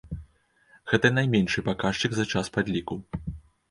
[0.93, 2.97] Гэта найменшы паказчык за час падлікаў.